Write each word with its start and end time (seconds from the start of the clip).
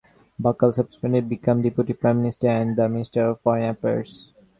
Baykal 0.41 0.73
subsequently 0.73 1.21
became 1.21 1.61
Deputy 1.61 1.93
Prime 1.93 2.21
Minister 2.21 2.47
and 2.47 2.75
the 2.75 2.89
minister 2.89 3.21
of 3.23 3.41
Foreign 3.41 3.65
Affairs. 3.69 4.33